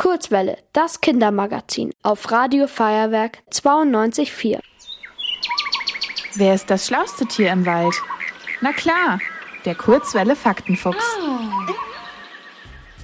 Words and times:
Kurzwelle, 0.00 0.56
das 0.72 1.02
Kindermagazin 1.02 1.92
auf 2.02 2.32
Radio 2.32 2.66
Feuerwerk 2.68 3.40
92.4. 3.52 4.58
Wer 6.36 6.54
ist 6.54 6.70
das 6.70 6.86
schlauste 6.86 7.26
Tier 7.26 7.52
im 7.52 7.66
Wald? 7.66 7.92
Na 8.62 8.72
klar, 8.72 9.18
der 9.66 9.74
Kurzwelle 9.74 10.36
Faktenfuchs. 10.36 11.04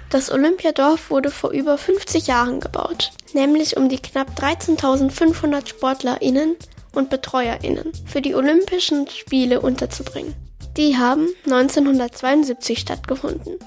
Das 0.09 0.33
Olympiadorf 0.33 1.11
wurde 1.11 1.31
vor 1.31 1.51
über 1.51 1.77
50 1.77 2.29
Jahren 2.29 2.61
gebaut, 2.61 3.11
nämlich 3.35 3.77
um 3.77 3.91
die 3.91 4.01
knapp 4.01 4.31
13.500 4.31 5.69
SportlerInnen 5.69 6.57
und 6.95 7.11
BetreuerInnen 7.11 7.93
für 8.07 8.23
die 8.23 8.35
Olympischen 8.35 9.07
Spiele 9.11 9.61
unterzubringen. 9.61 10.35
Die 10.79 10.97
haben 10.97 11.29
1972 11.45 12.79
stattgefunden. 12.79 13.59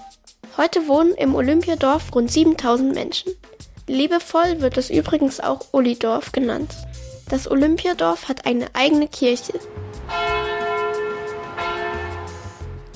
Heute 0.59 0.89
wohnen 0.89 1.13
im 1.13 1.35
Olympiadorf 1.35 2.13
rund 2.13 2.29
7000 2.29 2.93
Menschen. 2.93 3.31
Liebevoll 3.87 4.59
wird 4.59 4.77
es 4.77 4.89
übrigens 4.89 5.39
auch 5.39 5.61
Olidorf 5.71 6.33
genannt. 6.33 6.75
Das 7.29 7.50
Olympiadorf 7.50 8.27
hat 8.27 8.45
eine 8.45 8.65
eigene 8.73 9.07
Kirche. 9.07 9.53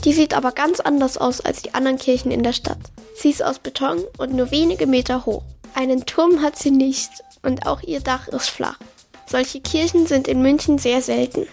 Die 0.04 0.12
sieht 0.12 0.34
aber 0.34 0.52
ganz 0.52 0.81
anders 0.81 1.18
aus 1.18 1.40
als 1.40 1.62
die 1.62 1.73
anderen 1.73 1.98
Kirchen 1.98 2.31
in 2.31 2.44
der 2.44 2.52
Stadt. 2.52 2.80
Sie 3.16 3.30
ist 3.30 3.41
aus 3.41 3.59
Beton 3.59 4.04
und 4.18 4.34
nur 4.34 4.52
wenige 4.52 4.85
Meter 4.85 5.26
hoch. 5.26 5.43
Einen 5.73 6.05
Turm 6.05 6.41
hat 6.41 6.59
sie 6.59 6.71
nicht 6.71 7.12
und 7.43 7.66
auch 7.66 7.82
ihr 7.82 8.02
Dach 8.02 8.27
ist 8.27 8.49
flach. 8.49 8.80
Solche 9.26 9.62
Kirchen 9.62 10.05
sind 10.05 10.27
in 10.27 10.41
München 10.41 10.80
sehr 10.80 11.02
selten. 11.02 11.48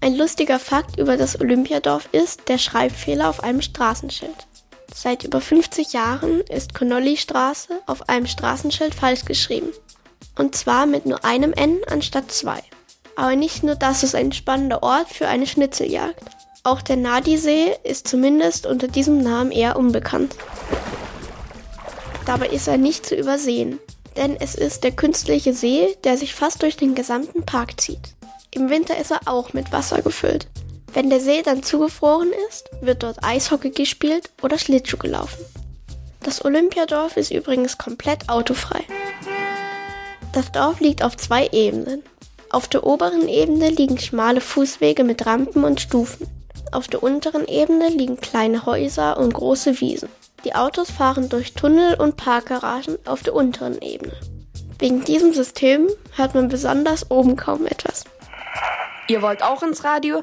Ein 0.00 0.16
lustiger 0.16 0.58
Fakt 0.58 0.98
über 0.98 1.16
das 1.16 1.40
Olympiadorf 1.40 2.08
ist 2.10 2.48
der 2.48 2.58
Schreibfehler 2.58 3.28
auf 3.28 3.44
einem 3.44 3.62
Straßenschild. 3.62 4.48
Seit 4.96 5.24
über 5.24 5.40
50 5.40 5.92
Jahren 5.92 6.42
ist 6.42 6.72
Connolly-Straße 6.72 7.80
auf 7.86 8.08
einem 8.08 8.28
Straßenschild 8.28 8.94
falsch 8.94 9.24
geschrieben. 9.24 9.72
Und 10.38 10.54
zwar 10.54 10.86
mit 10.86 11.04
nur 11.04 11.24
einem 11.24 11.52
N 11.52 11.80
anstatt 11.90 12.30
zwei. 12.30 12.62
Aber 13.16 13.34
nicht 13.34 13.64
nur 13.64 13.74
das 13.74 14.04
ist 14.04 14.14
ein 14.14 14.30
spannender 14.30 14.84
Ort 14.84 15.08
für 15.08 15.26
eine 15.26 15.48
Schnitzeljagd. 15.48 16.22
Auch 16.62 16.80
der 16.80 16.94
Nadi-See 16.94 17.76
ist 17.82 18.06
zumindest 18.06 18.66
unter 18.66 18.86
diesem 18.86 19.20
Namen 19.20 19.50
eher 19.50 19.76
unbekannt. 19.76 20.36
Dabei 22.24 22.46
ist 22.46 22.68
er 22.68 22.78
nicht 22.78 23.04
zu 23.04 23.16
übersehen, 23.16 23.80
denn 24.16 24.36
es 24.40 24.54
ist 24.54 24.84
der 24.84 24.92
künstliche 24.92 25.54
See, 25.54 25.96
der 26.04 26.16
sich 26.16 26.34
fast 26.34 26.62
durch 26.62 26.76
den 26.76 26.94
gesamten 26.94 27.44
Park 27.44 27.80
zieht. 27.80 28.14
Im 28.52 28.70
Winter 28.70 28.96
ist 28.96 29.10
er 29.10 29.22
auch 29.26 29.54
mit 29.54 29.72
Wasser 29.72 30.02
gefüllt. 30.02 30.46
Wenn 30.94 31.10
der 31.10 31.18
See 31.18 31.42
dann 31.42 31.64
zugefroren 31.64 32.30
ist, 32.48 32.70
wird 32.80 33.02
dort 33.02 33.24
Eishockey 33.24 33.70
gespielt 33.70 34.30
oder 34.42 34.58
Schlittschuh 34.58 34.96
gelaufen. 34.96 35.44
Das 36.22 36.44
Olympiadorf 36.44 37.16
ist 37.16 37.32
übrigens 37.32 37.78
komplett 37.78 38.28
autofrei. 38.28 38.84
Das 40.32 40.52
Dorf 40.52 40.78
liegt 40.78 41.02
auf 41.02 41.16
zwei 41.16 41.48
Ebenen. 41.48 42.04
Auf 42.48 42.68
der 42.68 42.86
oberen 42.86 43.28
Ebene 43.28 43.70
liegen 43.70 43.98
schmale 43.98 44.40
Fußwege 44.40 45.02
mit 45.02 45.26
Rampen 45.26 45.64
und 45.64 45.80
Stufen. 45.80 46.28
Auf 46.70 46.86
der 46.86 47.02
unteren 47.02 47.46
Ebene 47.48 47.88
liegen 47.88 48.20
kleine 48.20 48.64
Häuser 48.64 49.18
und 49.18 49.34
große 49.34 49.80
Wiesen. 49.80 50.08
Die 50.44 50.54
Autos 50.54 50.92
fahren 50.92 51.28
durch 51.28 51.54
Tunnel 51.54 51.94
und 52.00 52.16
Parkgaragen 52.16 52.98
auf 53.04 53.24
der 53.24 53.34
unteren 53.34 53.82
Ebene. 53.82 54.12
Wegen 54.78 55.02
diesem 55.04 55.32
System 55.32 55.88
hört 56.14 56.34
man 56.36 56.48
besonders 56.48 57.10
oben 57.10 57.34
kaum 57.34 57.66
etwas. 57.66 58.04
Ihr 59.08 59.22
wollt 59.22 59.42
auch 59.42 59.62
ins 59.62 59.82
Radio? 59.82 60.22